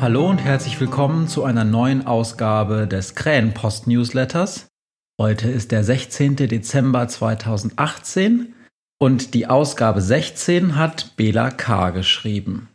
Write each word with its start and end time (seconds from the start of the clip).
Hallo 0.00 0.30
und 0.30 0.38
herzlich 0.38 0.80
willkommen 0.80 1.26
zu 1.26 1.42
einer 1.42 1.64
neuen 1.64 2.06
Ausgabe 2.06 2.86
des 2.86 3.16
Krähenpost 3.16 3.88
Newsletters. 3.88 4.68
Heute 5.20 5.50
ist 5.50 5.72
der 5.72 5.82
16. 5.82 6.36
Dezember 6.36 7.08
2018 7.08 8.54
und 9.00 9.34
die 9.34 9.48
Ausgabe 9.48 10.00
16 10.00 10.76
hat 10.76 11.16
Bela 11.16 11.50
K. 11.50 11.90
geschrieben. 11.90 12.68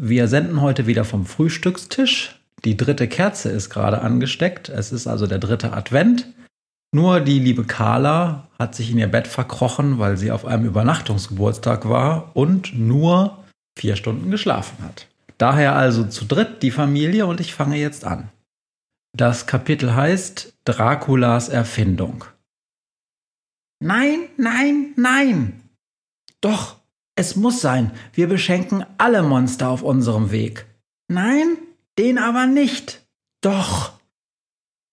Wir 0.00 0.26
senden 0.26 0.62
heute 0.62 0.86
wieder 0.86 1.04
vom 1.04 1.26
Frühstückstisch. 1.26 2.40
Die 2.64 2.78
dritte 2.78 3.08
Kerze 3.08 3.50
ist 3.50 3.68
gerade 3.68 4.00
angesteckt. 4.00 4.70
Es 4.70 4.90
ist 4.90 5.06
also 5.06 5.26
der 5.26 5.38
dritte 5.40 5.74
Advent. 5.74 6.32
Nur 6.94 7.20
die 7.20 7.40
liebe 7.40 7.64
Carla 7.64 8.48
hat 8.58 8.74
sich 8.74 8.90
in 8.90 8.96
ihr 8.96 9.08
Bett 9.08 9.28
verkrochen, 9.28 9.98
weil 9.98 10.16
sie 10.16 10.30
auf 10.30 10.46
einem 10.46 10.64
Übernachtungsgeburtstag 10.64 11.86
war 11.90 12.30
und 12.34 12.74
nur 12.74 13.44
vier 13.78 13.96
Stunden 13.96 14.30
geschlafen 14.30 14.82
hat. 14.82 15.08
Daher 15.38 15.74
also 15.74 16.04
zu 16.04 16.24
dritt 16.24 16.62
die 16.62 16.70
Familie 16.70 17.26
und 17.26 17.40
ich 17.40 17.54
fange 17.54 17.76
jetzt 17.76 18.04
an. 18.04 18.30
Das 19.16 19.46
Kapitel 19.46 19.94
heißt 19.94 20.54
Draculas 20.64 21.48
Erfindung. 21.48 22.24
Nein, 23.80 24.28
nein, 24.36 24.92
nein. 24.96 25.62
Doch, 26.40 26.80
es 27.16 27.36
muss 27.36 27.60
sein. 27.60 27.92
Wir 28.12 28.28
beschenken 28.28 28.84
alle 28.98 29.22
Monster 29.22 29.68
auf 29.68 29.82
unserem 29.82 30.30
Weg. 30.30 30.66
Nein, 31.08 31.58
den 31.98 32.18
aber 32.18 32.46
nicht. 32.46 33.06
Doch. 33.40 33.92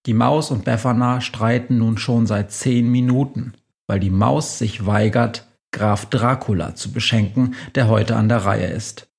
Die 0.05 0.13
Maus 0.13 0.51
und 0.51 0.65
Befana 0.65 1.21
streiten 1.21 1.77
nun 1.77 1.97
schon 1.97 2.25
seit 2.25 2.51
zehn 2.51 2.89
Minuten, 2.89 3.53
weil 3.87 3.99
die 3.99 4.09
Maus 4.09 4.57
sich 4.57 4.85
weigert, 4.85 5.47
Graf 5.71 6.07
Dracula 6.07 6.75
zu 6.75 6.91
beschenken, 6.91 7.55
der 7.75 7.87
heute 7.87 8.15
an 8.15 8.27
der 8.27 8.45
Reihe 8.45 8.67
ist. 8.67 9.10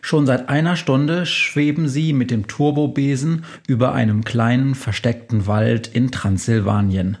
Schon 0.00 0.26
seit 0.26 0.48
einer 0.48 0.76
Stunde 0.76 1.26
schweben 1.26 1.88
sie 1.88 2.12
mit 2.12 2.30
dem 2.30 2.46
Turbobesen 2.46 3.44
über 3.66 3.92
einem 3.92 4.24
kleinen 4.24 4.74
versteckten 4.74 5.46
Wald 5.46 5.86
in 5.88 6.10
Transsilvanien. 6.10 7.18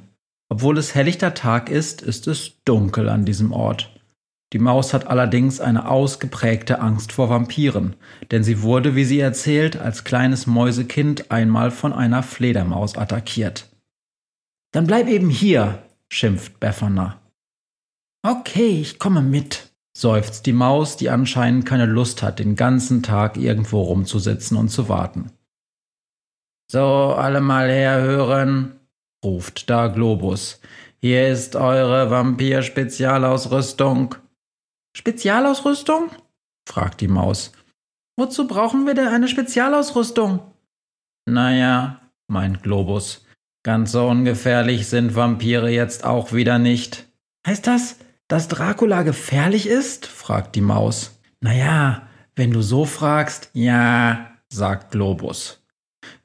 Obwohl 0.48 0.78
es 0.78 0.94
helllichter 0.94 1.34
Tag 1.34 1.68
ist, 1.68 2.02
ist 2.02 2.26
es 2.26 2.62
dunkel 2.64 3.08
an 3.08 3.24
diesem 3.24 3.52
Ort. 3.52 3.94
Die 4.54 4.58
Maus 4.58 4.94
hat 4.94 5.06
allerdings 5.06 5.60
eine 5.60 5.90
ausgeprägte 5.90 6.80
Angst 6.80 7.12
vor 7.12 7.28
Vampiren, 7.28 7.96
denn 8.30 8.42
sie 8.42 8.62
wurde, 8.62 8.96
wie 8.96 9.04
sie 9.04 9.20
erzählt, 9.20 9.76
als 9.76 10.04
kleines 10.04 10.46
Mäusekind 10.46 11.30
einmal 11.30 11.70
von 11.70 11.92
einer 11.92 12.22
Fledermaus 12.22 12.96
attackiert. 12.96 13.68
Dann 14.72 14.86
bleib 14.86 15.06
eben 15.08 15.28
hier, 15.28 15.82
schimpft 16.08 16.60
Befana. 16.60 17.20
Okay, 18.22 18.80
ich 18.80 18.98
komme 18.98 19.20
mit, 19.20 19.67
seufzt 19.98 20.46
die 20.46 20.52
Maus, 20.52 20.96
die 20.96 21.10
anscheinend 21.10 21.66
keine 21.66 21.86
Lust 21.86 22.22
hat, 22.22 22.38
den 22.38 22.54
ganzen 22.54 23.02
Tag 23.02 23.36
irgendwo 23.36 23.82
rumzusitzen 23.82 24.56
und 24.56 24.68
zu 24.68 24.88
warten. 24.88 25.32
So, 26.70 26.80
alle 26.80 27.40
mal 27.40 27.68
herhören, 27.68 28.78
ruft 29.24 29.68
da 29.68 29.88
Globus. 29.88 30.60
Hier 31.00 31.28
ist 31.28 31.56
eure 31.56 32.10
Vampir-Spezialausrüstung. 32.10 34.14
Spezialausrüstung? 34.96 36.10
fragt 36.68 37.00
die 37.00 37.08
Maus. 37.08 37.50
Wozu 38.16 38.46
brauchen 38.46 38.86
wir 38.86 38.94
denn 38.94 39.08
eine 39.08 39.26
Spezialausrüstung? 39.26 40.38
Naja, 41.26 42.00
meint 42.28 42.62
Globus, 42.62 43.26
ganz 43.64 43.90
so 43.90 44.06
ungefährlich 44.06 44.86
sind 44.86 45.16
Vampire 45.16 45.70
jetzt 45.70 46.04
auch 46.04 46.32
wieder 46.32 46.60
nicht. 46.60 47.08
Heißt 47.44 47.66
das, 47.66 47.96
dass 48.28 48.48
Dracula 48.48 49.02
gefährlich 49.02 49.66
ist? 49.66 50.06
fragt 50.06 50.54
die 50.54 50.60
Maus. 50.60 51.18
Naja, 51.40 52.02
wenn 52.36 52.52
du 52.52 52.62
so 52.62 52.84
fragst, 52.84 53.50
ja, 53.52 54.30
sagt 54.48 54.92
Globus. 54.92 55.62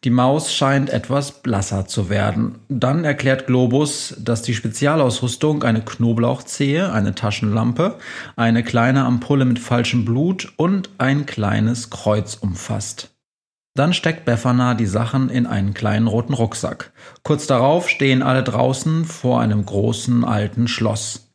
Die 0.03 0.09
Maus 0.09 0.53
scheint 0.53 0.89
etwas 0.89 1.41
blasser 1.41 1.87
zu 1.87 2.09
werden. 2.09 2.59
Dann 2.69 3.05
erklärt 3.05 3.47
Globus, 3.47 4.15
dass 4.19 4.41
die 4.41 4.53
Spezialausrüstung 4.53 5.63
eine 5.63 5.81
Knoblauchzehe, 5.81 6.91
eine 6.91 7.15
Taschenlampe, 7.15 7.97
eine 8.35 8.63
kleine 8.63 9.05
Ampulle 9.05 9.45
mit 9.45 9.59
falschem 9.59 10.05
Blut 10.05 10.53
und 10.57 10.89
ein 10.97 11.25
kleines 11.25 11.89
Kreuz 11.89 12.35
umfasst. 12.35 13.09
Dann 13.75 13.93
steckt 13.93 14.25
Befana 14.25 14.75
die 14.75 14.85
Sachen 14.85 15.29
in 15.29 15.47
einen 15.47 15.73
kleinen 15.73 16.07
roten 16.07 16.33
Rucksack. 16.33 16.91
Kurz 17.23 17.47
darauf 17.47 17.89
stehen 17.89 18.21
alle 18.21 18.43
draußen 18.43 19.05
vor 19.05 19.41
einem 19.41 19.65
großen 19.65 20.23
alten 20.23 20.67
Schloss. 20.67 21.32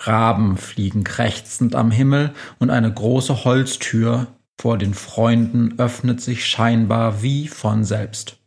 Raben 0.00 0.56
fliegen 0.56 1.04
krächzend 1.04 1.74
am 1.74 1.90
Himmel 1.90 2.32
und 2.58 2.70
eine 2.70 2.92
große 2.92 3.44
Holztür 3.44 4.28
vor 4.58 4.78
den 4.78 4.94
Freunden 4.94 5.78
öffnet 5.78 6.20
sich 6.20 6.46
scheinbar 6.46 7.22
wie 7.22 7.48
von 7.48 7.84
selbst. 7.84 8.38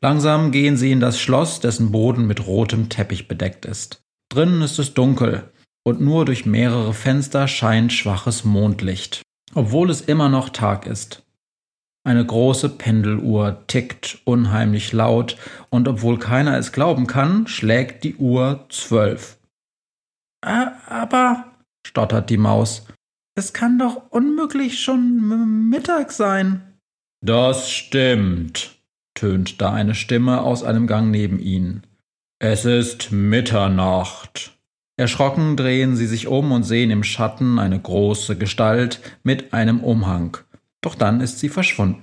Langsam 0.00 0.50
gehen 0.52 0.76
sie 0.76 0.92
in 0.92 1.00
das 1.00 1.18
Schloss, 1.18 1.60
dessen 1.60 1.90
Boden 1.90 2.26
mit 2.26 2.46
rotem 2.46 2.88
Teppich 2.88 3.28
bedeckt 3.28 3.64
ist. 3.64 4.02
Drinnen 4.28 4.62
ist 4.62 4.78
es 4.78 4.94
dunkel 4.94 5.50
und 5.82 6.00
nur 6.00 6.24
durch 6.24 6.44
mehrere 6.46 6.92
Fenster 6.92 7.48
scheint 7.48 7.92
schwaches 7.92 8.44
Mondlicht, 8.44 9.22
obwohl 9.54 9.90
es 9.90 10.00
immer 10.00 10.28
noch 10.28 10.50
Tag 10.50 10.86
ist. 10.86 11.22
Eine 12.06 12.24
große 12.24 12.68
Pendeluhr 12.68 13.66
tickt 13.66 14.18
unheimlich 14.24 14.92
laut 14.92 15.38
und 15.70 15.88
obwohl 15.88 16.18
keiner 16.18 16.58
es 16.58 16.72
glauben 16.72 17.06
kann, 17.06 17.46
schlägt 17.46 18.04
die 18.04 18.16
Uhr 18.16 18.66
zwölf. 18.68 19.38
Aber, 20.44 21.44
stottert 21.86 22.30
die 22.30 22.36
Maus, 22.36 22.86
es 23.34 23.52
kann 23.52 23.78
doch 23.78 24.10
unmöglich 24.10 24.80
schon 24.80 25.68
Mittag 25.70 26.12
sein. 26.12 26.62
Das 27.20 27.70
stimmt, 27.70 28.76
tönt 29.14 29.60
da 29.60 29.72
eine 29.72 29.94
Stimme 29.94 30.42
aus 30.42 30.62
einem 30.62 30.86
Gang 30.86 31.10
neben 31.10 31.38
ihnen. 31.38 31.82
Es 32.38 32.64
ist 32.64 33.10
Mitternacht. 33.10 34.52
Erschrocken 34.96 35.56
drehen 35.56 35.96
sie 35.96 36.06
sich 36.06 36.28
um 36.28 36.52
und 36.52 36.62
sehen 36.62 36.90
im 36.90 37.02
Schatten 37.02 37.58
eine 37.58 37.80
große 37.80 38.36
Gestalt 38.36 39.00
mit 39.22 39.52
einem 39.52 39.80
Umhang. 39.80 40.36
Doch 40.80 40.94
dann 40.94 41.20
ist 41.20 41.40
sie 41.40 41.48
verschwunden. 41.48 42.02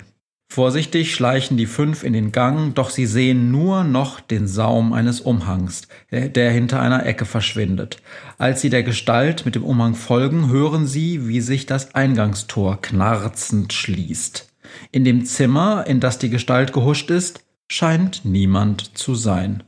Vorsichtig 0.54 1.16
schleichen 1.16 1.56
die 1.56 1.66
fünf 1.66 2.04
in 2.04 2.12
den 2.12 2.34
Gang, 2.34 2.76
doch 2.76 2.90
sie 2.90 3.06
sehen 3.06 3.52
nur 3.52 3.86
noch 3.86 4.20
den 4.20 4.50
Saum 4.50 4.92
eines 4.92 5.22
Umhangs, 5.22 5.84
der 6.12 6.52
hinter 6.52 6.82
einer 6.82 7.06
Ecke 7.06 7.24
verschwindet. 7.24 8.02
Als 8.38 8.60
sie 8.60 8.70
der 8.70 8.84
Gestalt 8.84 9.46
mit 9.46 9.56
dem 9.56 9.64
Umhang 9.64 9.96
folgen, 9.96 10.50
hören 10.50 10.88
sie, 10.88 11.26
wie 11.30 11.40
sich 11.40 11.68
das 11.68 11.96
Eingangstor 11.96 12.82
knarzend 12.82 13.72
schließt. 13.72 14.52
In 14.92 15.06
dem 15.06 15.24
Zimmer, 15.24 15.88
in 15.88 16.02
das 16.02 16.18
die 16.18 16.30
Gestalt 16.30 16.74
gehuscht 16.74 17.10
ist, 17.12 17.46
scheint 17.70 18.26
niemand 18.26 18.98
zu 18.98 19.16
sein. 19.16 19.64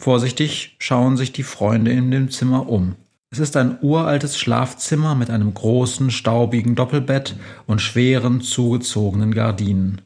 Vorsichtig 0.00 0.74
schauen 0.80 1.16
sich 1.16 1.30
die 1.30 1.44
Freunde 1.44 1.92
in 1.92 2.10
dem 2.10 2.28
Zimmer 2.28 2.68
um. 2.68 2.96
Es 3.32 3.38
ist 3.38 3.56
ein 3.56 3.78
uraltes 3.80 4.38
Schlafzimmer 4.38 5.14
mit 5.14 5.30
einem 5.30 5.54
großen, 5.54 6.10
staubigen 6.10 6.74
Doppelbett 6.74 7.34
und 7.66 7.80
schweren, 7.80 8.42
zugezogenen 8.42 9.32
Gardinen. 9.32 10.02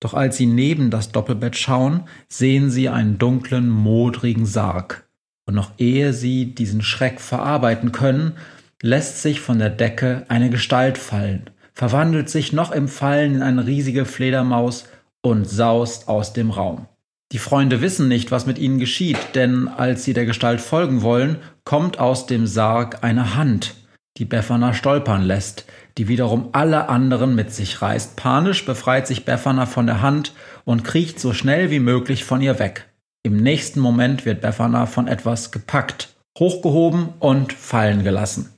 Doch 0.00 0.14
als 0.14 0.38
sie 0.38 0.46
neben 0.46 0.90
das 0.90 1.12
Doppelbett 1.12 1.56
schauen, 1.56 2.04
sehen 2.26 2.70
sie 2.70 2.88
einen 2.88 3.18
dunklen, 3.18 3.68
modrigen 3.68 4.46
Sarg. 4.46 5.06
Und 5.44 5.54
noch 5.54 5.72
ehe 5.76 6.14
sie 6.14 6.54
diesen 6.54 6.80
Schreck 6.80 7.20
verarbeiten 7.20 7.92
können, 7.92 8.32
lässt 8.80 9.20
sich 9.20 9.40
von 9.40 9.58
der 9.58 9.68
Decke 9.68 10.24
eine 10.28 10.48
Gestalt 10.48 10.96
fallen, 10.96 11.50
verwandelt 11.74 12.30
sich 12.30 12.54
noch 12.54 12.72
im 12.72 12.88
Fallen 12.88 13.34
in 13.34 13.42
eine 13.42 13.66
riesige 13.66 14.06
Fledermaus 14.06 14.88
und 15.20 15.46
saust 15.46 16.08
aus 16.08 16.32
dem 16.32 16.50
Raum. 16.50 16.86
Die 17.34 17.40
Freunde 17.40 17.80
wissen 17.80 18.06
nicht, 18.06 18.30
was 18.30 18.46
mit 18.46 18.58
ihnen 18.58 18.78
geschieht, 18.78 19.18
denn 19.34 19.66
als 19.66 20.04
sie 20.04 20.12
der 20.12 20.24
Gestalt 20.24 20.60
folgen 20.60 21.02
wollen, 21.02 21.38
kommt 21.64 21.98
aus 21.98 22.26
dem 22.26 22.46
Sarg 22.46 23.02
eine 23.02 23.34
Hand, 23.34 23.74
die 24.18 24.24
Befana 24.24 24.72
stolpern 24.72 25.22
lässt, 25.22 25.64
die 25.98 26.06
wiederum 26.06 26.50
alle 26.52 26.88
anderen 26.88 27.34
mit 27.34 27.52
sich 27.52 27.82
reißt. 27.82 28.14
Panisch 28.14 28.64
befreit 28.64 29.08
sich 29.08 29.24
Befana 29.24 29.66
von 29.66 29.86
der 29.86 30.00
Hand 30.00 30.32
und 30.64 30.84
kriecht 30.84 31.18
so 31.18 31.32
schnell 31.32 31.72
wie 31.72 31.80
möglich 31.80 32.22
von 32.22 32.40
ihr 32.40 32.60
weg. 32.60 32.88
Im 33.24 33.38
nächsten 33.38 33.80
Moment 33.80 34.24
wird 34.24 34.40
Befana 34.40 34.86
von 34.86 35.08
etwas 35.08 35.50
gepackt, 35.50 36.14
hochgehoben 36.38 37.08
und 37.18 37.52
fallen 37.52 38.04
gelassen. 38.04 38.50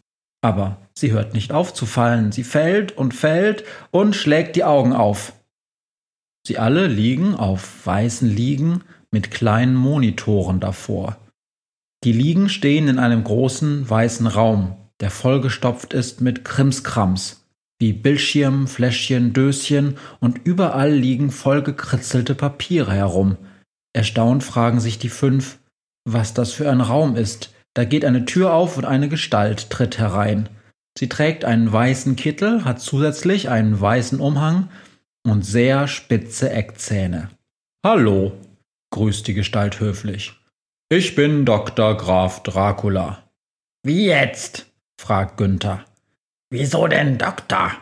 Aber 0.42 0.76
sie 0.92 1.12
hört 1.12 1.32
nicht 1.32 1.50
auf 1.50 1.72
zu 1.72 1.86
fallen, 1.86 2.30
sie 2.30 2.44
fällt 2.44 2.92
und 2.92 3.14
fällt 3.14 3.64
und 3.90 4.14
schlägt 4.14 4.54
die 4.54 4.64
Augen 4.64 4.92
auf. 4.92 5.32
Sie 6.46 6.58
alle 6.58 6.86
liegen 6.86 7.34
auf 7.34 7.84
weißen 7.84 8.28
Liegen 8.28 8.82
mit 9.10 9.32
kleinen 9.32 9.74
Monitoren 9.74 10.60
davor. 10.60 11.16
Die 12.04 12.12
Liegen 12.12 12.48
stehen 12.48 12.86
in 12.86 13.00
einem 13.00 13.24
großen 13.24 13.90
weißen 13.90 14.28
Raum, 14.28 14.76
der 15.00 15.10
vollgestopft 15.10 15.92
ist 15.92 16.20
mit 16.20 16.44
Krimskrams, 16.44 17.44
wie 17.80 17.92
Bildschirm, 17.92 18.68
Fläschchen, 18.68 19.32
Döschen 19.32 19.96
und 20.20 20.38
überall 20.44 20.92
liegen 20.92 21.32
vollgekritzelte 21.32 22.36
Papiere 22.36 22.92
herum. 22.92 23.38
Erstaunt 23.92 24.44
fragen 24.44 24.78
sich 24.78 25.00
die 25.00 25.08
fünf, 25.08 25.58
was 26.04 26.32
das 26.32 26.52
für 26.52 26.70
ein 26.70 26.80
Raum 26.80 27.16
ist. 27.16 27.52
Da 27.74 27.84
geht 27.84 28.04
eine 28.04 28.24
Tür 28.24 28.54
auf 28.54 28.76
und 28.76 28.84
eine 28.84 29.08
Gestalt 29.08 29.68
tritt 29.70 29.98
herein. 29.98 30.48
Sie 30.96 31.08
trägt 31.08 31.44
einen 31.44 31.72
weißen 31.72 32.14
Kittel, 32.14 32.64
hat 32.64 32.80
zusätzlich 32.80 33.48
einen 33.48 33.80
weißen 33.80 34.20
Umhang 34.20 34.68
und 35.26 35.44
sehr 35.44 35.88
spitze 35.88 36.50
Eckzähne. 36.50 37.30
Hallo, 37.84 38.32
grüßt 38.90 39.26
die 39.26 39.34
Gestalt 39.34 39.80
höflich. 39.80 40.32
Ich 40.88 41.14
bin 41.16 41.44
Dr. 41.44 41.96
Graf 41.96 42.42
Dracula. 42.42 43.24
Wie 43.82 44.06
jetzt? 44.06 44.66
fragt 44.98 45.36
Günther. 45.36 45.84
Wieso 46.50 46.86
denn 46.86 47.18
Doktor? 47.18 47.72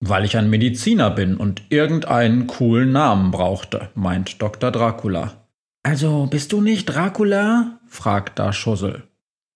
Weil 0.00 0.24
ich 0.24 0.36
ein 0.36 0.48
Mediziner 0.48 1.10
bin 1.10 1.36
und 1.36 1.62
irgendeinen 1.70 2.46
coolen 2.46 2.92
Namen 2.92 3.30
brauchte, 3.30 3.90
meint 3.94 4.40
Dr. 4.40 4.70
Dracula. 4.70 5.48
Also 5.82 6.26
bist 6.26 6.52
du 6.52 6.60
nicht 6.60 6.86
Dracula? 6.86 7.80
fragt 7.88 8.38
da 8.38 8.52
Schussel. 8.52 9.02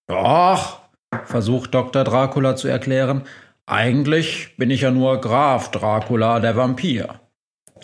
Doch, 0.08 0.80
versucht 1.24 1.74
Dr. 1.74 2.04
Dracula 2.04 2.56
zu 2.56 2.68
erklären, 2.68 3.22
eigentlich 3.70 4.56
bin 4.56 4.70
ich 4.70 4.82
ja 4.82 4.90
nur 4.90 5.20
Graf 5.20 5.70
Dracula 5.70 6.40
der 6.40 6.56
Vampir. 6.56 7.20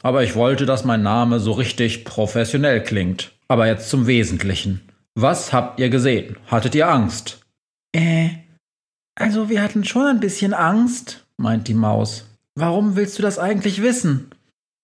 Aber 0.03 0.23
ich 0.23 0.35
wollte, 0.35 0.67
dass 0.67 0.85
mein 0.85 1.03
Name 1.03 1.41
so 1.41 1.53
richtig 1.53 2.05
professionell 2.05 2.83
klingt. 2.83 3.33
Aber 3.49 3.67
jetzt 3.67 3.89
zum 3.89 4.07
Wesentlichen. 4.07 4.81
Was 5.15 5.53
habt 5.53 5.81
ihr 5.81 5.89
gesehen? 5.89 6.37
Hattet 6.49 6.75
ihr 6.75 6.89
Angst? 6.89 7.41
Äh, 7.93 8.31
also 9.15 9.49
wir 9.49 9.63
hatten 9.63 9.85
schon 9.85 10.07
ein 10.07 10.21
bisschen 10.21 10.53
Angst, 10.53 11.25
meint 11.39 11.69
die 11.69 11.75
Maus. 11.75 12.29
Warum 12.55 12.97
willst 12.97 13.19
du 13.19 13.23
das 13.23 13.39
eigentlich 13.39 13.81
wissen? 13.81 14.31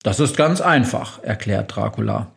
Das 0.02 0.20
ist 0.20 0.36
ganz 0.36 0.60
einfach, 0.60 1.22
erklärt 1.22 1.74
Dracula. 1.74 2.32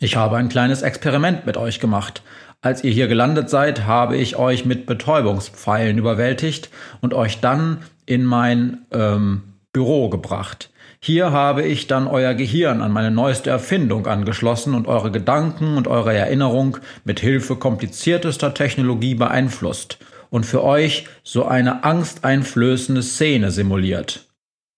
Ich 0.00 0.16
habe 0.16 0.36
ein 0.36 0.48
kleines 0.48 0.82
Experiment 0.82 1.46
mit 1.46 1.56
euch 1.56 1.80
gemacht. 1.80 2.22
Als 2.62 2.84
ihr 2.84 2.92
hier 2.92 3.08
gelandet 3.08 3.50
seid, 3.50 3.86
habe 3.86 4.16
ich 4.16 4.36
euch 4.36 4.64
mit 4.64 4.86
Betäubungspfeilen 4.86 5.98
überwältigt 5.98 6.70
und 7.00 7.12
euch 7.12 7.40
dann 7.40 7.78
in 8.06 8.24
mein 8.24 8.86
ähm, 8.92 9.42
Büro 9.72 10.08
gebracht. 10.08 10.70
Hier 11.00 11.32
habe 11.32 11.64
ich 11.64 11.88
dann 11.88 12.06
euer 12.06 12.34
Gehirn 12.34 12.80
an 12.80 12.92
meine 12.92 13.10
neueste 13.10 13.50
Erfindung 13.50 14.06
angeschlossen 14.06 14.74
und 14.74 14.86
eure 14.86 15.10
Gedanken 15.10 15.76
und 15.76 15.88
eure 15.88 16.14
Erinnerung 16.14 16.78
mit 17.04 17.18
Hilfe 17.18 17.56
kompliziertester 17.56 18.54
Technologie 18.54 19.16
beeinflusst 19.16 19.98
und 20.30 20.46
für 20.46 20.62
euch 20.62 21.08
so 21.24 21.44
eine 21.44 21.82
angsteinflößende 21.82 23.02
Szene 23.02 23.50
simuliert. 23.50 24.28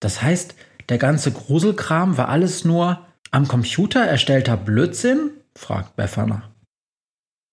Das 0.00 0.22
heißt, 0.22 0.54
der 0.88 0.96
ganze 0.96 1.32
Gruselkram 1.32 2.16
war 2.16 2.31
alles 2.31 2.64
nur 2.64 3.00
am 3.31 3.46
Computer 3.46 4.00
erstellter 4.00 4.56
Blödsinn? 4.56 5.32
fragt 5.54 5.96
Befana. 5.96 6.54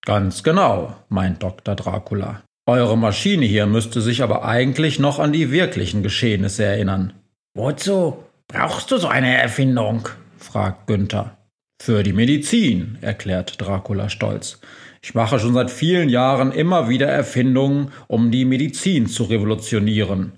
Ganz 0.05 0.43
genau, 0.43 0.95
meint 1.09 1.43
Dr. 1.43 1.75
Dracula. 1.75 2.41
Eure 2.67 2.97
Maschine 2.97 3.45
hier 3.45 3.65
müsste 3.65 4.01
sich 4.01 4.23
aber 4.23 4.45
eigentlich 4.45 4.99
noch 4.99 5.19
an 5.19 5.33
die 5.33 5.51
wirklichen 5.51 6.03
Geschehnisse 6.03 6.63
erinnern. 6.63 7.13
Wozu 7.53 8.23
brauchst 8.47 8.91
du 8.91 8.97
so 8.97 9.07
eine 9.07 9.37
Erfindung? 9.37 10.07
fragt 10.37 10.87
Günther. 10.87 11.37
Für 11.81 12.03
die 12.03 12.13
Medizin, 12.13 12.97
erklärt 13.01 13.59
Dracula 13.59 14.09
stolz. 14.09 14.59
Ich 15.03 15.15
mache 15.15 15.39
schon 15.39 15.53
seit 15.53 15.71
vielen 15.71 16.09
Jahren 16.09 16.51
immer 16.51 16.87
wieder 16.87 17.07
Erfindungen, 17.07 17.91
um 18.07 18.29
die 18.29 18.45
Medizin 18.45 19.07
zu 19.07 19.23
revolutionieren. 19.23 20.33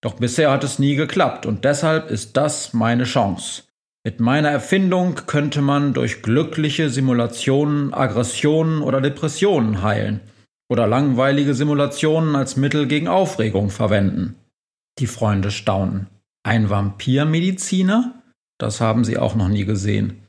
Doch 0.00 0.14
bisher 0.14 0.50
hat 0.50 0.64
es 0.64 0.78
nie 0.78 0.94
geklappt 0.94 1.44
und 1.44 1.64
deshalb 1.64 2.10
ist 2.10 2.36
das 2.36 2.72
meine 2.72 3.04
Chance. 3.04 3.64
Mit 4.04 4.20
meiner 4.20 4.50
Erfindung 4.50 5.16
könnte 5.26 5.60
man 5.60 5.92
durch 5.92 6.22
glückliche 6.22 6.88
Simulationen 6.88 7.92
Aggressionen 7.92 8.80
oder 8.82 9.00
Depressionen 9.00 9.82
heilen 9.82 10.20
oder 10.70 10.86
langweilige 10.86 11.54
Simulationen 11.54 12.36
als 12.36 12.56
Mittel 12.56 12.86
gegen 12.86 13.08
Aufregung 13.08 13.70
verwenden. 13.70 14.36
Die 14.98 15.06
Freunde 15.06 15.50
staunen. 15.50 16.06
Ein 16.42 16.70
Vampirmediziner? 16.70 18.22
Das 18.58 18.80
haben 18.80 19.04
sie 19.04 19.18
auch 19.18 19.34
noch 19.34 19.48
nie 19.48 19.64
gesehen. 19.64 20.22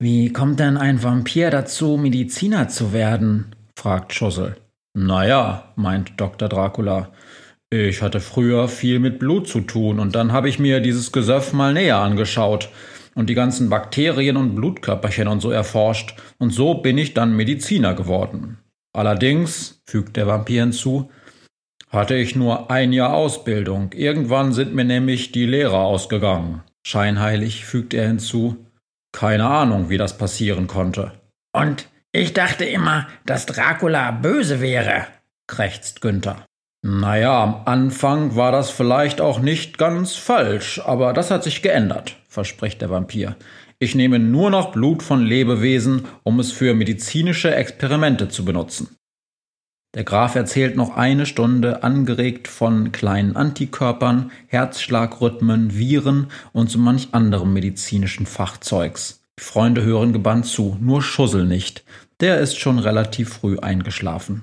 Wie 0.00 0.32
kommt 0.32 0.60
denn 0.60 0.76
ein 0.76 1.02
Vampir 1.02 1.50
dazu, 1.50 1.96
Mediziner 1.96 2.68
zu 2.68 2.92
werden? 2.92 3.54
fragt 3.76 4.12
Schussel. 4.12 4.56
Naja, 4.96 5.72
meint 5.76 6.20
Dr. 6.20 6.48
Dracula. 6.48 7.10
Ich 7.74 8.02
hatte 8.02 8.20
früher 8.20 8.68
viel 8.68 9.00
mit 9.00 9.18
Blut 9.18 9.48
zu 9.48 9.60
tun 9.60 9.98
und 9.98 10.14
dann 10.14 10.30
habe 10.30 10.48
ich 10.48 10.60
mir 10.60 10.78
dieses 10.78 11.10
Gesöff 11.10 11.52
mal 11.52 11.72
näher 11.72 11.96
angeschaut 11.96 12.68
und 13.16 13.28
die 13.28 13.34
ganzen 13.34 13.68
Bakterien 13.68 14.36
und 14.36 14.54
Blutkörperchen 14.54 15.26
und 15.26 15.40
so 15.40 15.50
erforscht 15.50 16.14
und 16.38 16.50
so 16.50 16.74
bin 16.74 16.98
ich 16.98 17.14
dann 17.14 17.34
Mediziner 17.34 17.94
geworden. 17.94 18.58
Allerdings, 18.92 19.82
fügt 19.86 20.16
der 20.16 20.28
Vampir 20.28 20.62
hinzu, 20.62 21.10
hatte 21.88 22.14
ich 22.14 22.36
nur 22.36 22.70
ein 22.70 22.92
Jahr 22.92 23.12
Ausbildung. 23.12 23.92
Irgendwann 23.92 24.52
sind 24.52 24.72
mir 24.72 24.84
nämlich 24.84 25.32
die 25.32 25.46
Lehrer 25.46 25.80
ausgegangen. 25.80 26.62
Scheinheilig 26.86 27.64
fügt 27.64 27.92
er 27.92 28.06
hinzu. 28.06 28.56
Keine 29.12 29.46
Ahnung, 29.46 29.90
wie 29.90 29.98
das 29.98 30.16
passieren 30.16 30.68
konnte. 30.68 31.12
Und 31.52 31.88
ich 32.12 32.34
dachte 32.34 32.64
immer, 32.64 33.08
dass 33.26 33.46
Dracula 33.46 34.12
böse 34.12 34.60
wäre, 34.60 35.06
krächzt 35.48 36.00
Günther. 36.00 36.46
Naja, 36.86 37.42
am 37.42 37.62
Anfang 37.64 38.36
war 38.36 38.52
das 38.52 38.68
vielleicht 38.68 39.22
auch 39.22 39.40
nicht 39.40 39.78
ganz 39.78 40.16
falsch, 40.16 40.82
aber 40.84 41.14
das 41.14 41.30
hat 41.30 41.42
sich 41.42 41.62
geändert, 41.62 42.16
verspricht 42.28 42.82
der 42.82 42.90
Vampir. 42.90 43.36
Ich 43.78 43.94
nehme 43.94 44.18
nur 44.18 44.50
noch 44.50 44.70
Blut 44.72 45.02
von 45.02 45.24
Lebewesen, 45.24 46.04
um 46.24 46.40
es 46.40 46.52
für 46.52 46.74
medizinische 46.74 47.54
Experimente 47.54 48.28
zu 48.28 48.44
benutzen. 48.44 48.96
Der 49.94 50.04
Graf 50.04 50.34
erzählt 50.34 50.76
noch 50.76 50.94
eine 50.94 51.24
Stunde, 51.24 51.82
angeregt 51.82 52.48
von 52.48 52.92
kleinen 52.92 53.34
Antikörpern, 53.34 54.30
Herzschlagrhythmen, 54.48 55.78
Viren 55.78 56.26
und 56.52 56.68
so 56.68 56.78
manch 56.78 57.08
anderem 57.12 57.54
medizinischen 57.54 58.26
Fachzeugs. 58.26 59.24
Die 59.38 59.42
Freunde 59.42 59.82
hören 59.84 60.12
gebannt 60.12 60.44
zu, 60.44 60.76
nur 60.82 61.00
Schussel 61.00 61.46
nicht. 61.46 61.82
Der 62.20 62.40
ist 62.40 62.58
schon 62.58 62.78
relativ 62.78 63.30
früh 63.30 63.58
eingeschlafen. 63.58 64.42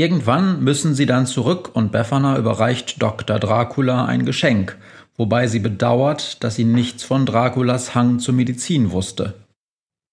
Irgendwann 0.00 0.62
müssen 0.62 0.94
sie 0.94 1.06
dann 1.06 1.26
zurück 1.26 1.70
und 1.74 1.90
Befana 1.90 2.38
überreicht 2.38 3.02
Dr. 3.02 3.40
Dracula 3.40 4.04
ein 4.04 4.24
Geschenk, 4.24 4.78
wobei 5.16 5.48
sie 5.48 5.58
bedauert, 5.58 6.42
dass 6.44 6.54
sie 6.54 6.64
nichts 6.64 7.02
von 7.02 7.26
Draculas 7.26 7.96
Hang 7.96 8.20
zur 8.20 8.34
Medizin 8.34 8.92
wusste. 8.92 9.34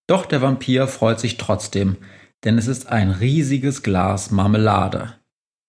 Doch 0.07 0.25
der 0.25 0.41
Vampir 0.41 0.87
freut 0.87 1.19
sich 1.19 1.37
trotzdem, 1.37 1.97
denn 2.43 2.57
es 2.57 2.67
ist 2.67 2.87
ein 2.89 3.11
riesiges 3.11 3.83
Glas 3.83 4.31
Marmelade. 4.31 5.13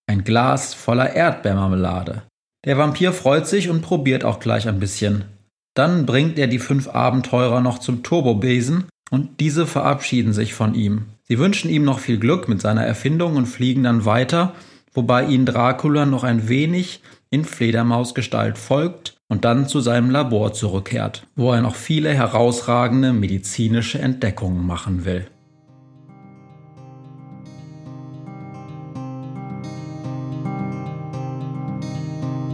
Ein 0.06 0.24
Glas 0.24 0.72
voller 0.72 1.14
Erdbeermarmelade. 1.14 2.22
Der 2.64 2.78
Vampir 2.78 3.12
freut 3.12 3.46
sich 3.46 3.68
und 3.68 3.82
probiert 3.82 4.24
auch 4.24 4.40
gleich 4.40 4.66
ein 4.66 4.80
bisschen. 4.80 5.26
Dann 5.74 6.06
bringt 6.06 6.38
er 6.38 6.46
die 6.46 6.58
fünf 6.58 6.88
Abenteurer 6.88 7.60
noch 7.60 7.80
zum 7.80 8.02
Turbobesen 8.02 8.86
und 9.10 9.40
diese 9.40 9.66
verabschieden 9.66 10.32
sich 10.32 10.54
von 10.54 10.74
ihm. 10.74 11.06
Sie 11.28 11.40
wünschen 11.40 11.68
ihm 11.70 11.84
noch 11.84 11.98
viel 11.98 12.18
Glück 12.18 12.48
mit 12.48 12.60
seiner 12.60 12.84
Erfindung 12.84 13.34
und 13.34 13.46
fliegen 13.46 13.82
dann 13.82 14.04
weiter, 14.04 14.54
wobei 14.94 15.26
ihnen 15.26 15.44
Dracula 15.44 16.06
noch 16.06 16.22
ein 16.22 16.48
wenig 16.48 17.02
in 17.30 17.44
Fledermausgestalt 17.44 18.58
folgt 18.58 19.18
und 19.28 19.44
dann 19.44 19.66
zu 19.66 19.80
seinem 19.80 20.10
Labor 20.10 20.52
zurückkehrt, 20.52 21.26
wo 21.34 21.52
er 21.52 21.62
noch 21.62 21.74
viele 21.74 22.10
herausragende 22.14 23.12
medizinische 23.12 23.98
Entdeckungen 23.98 24.64
machen 24.64 25.04
will. 25.04 25.26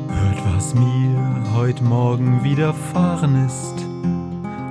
Hört, 0.09 0.55
was 0.57 0.75
mir 0.75 1.52
heute 1.55 1.85
Morgen 1.85 2.43
widerfahren 2.43 3.45
ist. 3.45 3.82